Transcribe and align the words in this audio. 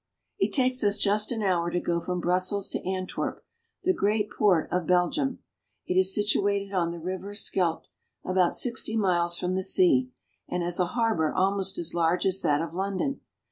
It 0.39 0.51
takes 0.51 0.83
us 0.83 0.97
just 0.97 1.31
an 1.31 1.43
hour 1.43 1.69
to 1.69 1.79
go 1.79 1.99
from 1.99 2.21
Brussels 2.21 2.69
to 2.69 2.83
Antwerp, 2.89 3.45
the 3.83 3.93
great 3.93 4.31
port 4.31 4.67
of 4.71 4.87
Belgium. 4.87 5.43
It 5.85 5.93
is 5.95 6.11
situated 6.11 6.73
on 6.73 6.89
the 6.89 6.97
river 6.99 7.35
Scheldt 7.35 7.83
(skelt), 7.83 7.87
about 8.25 8.55
sixty 8.55 8.95
miles 8.97 9.37
from 9.37 9.53
the 9.53 9.61
sea, 9.61 10.09
and 10.49 10.63
has 10.63 10.79
a 10.79 10.85
harbor 10.97 11.31
almost 11.31 11.77
as 11.77 11.93
large 11.93 12.25
as 12.25 12.41
that 12.41 12.63
of 12.63 12.73
London. 12.73 13.21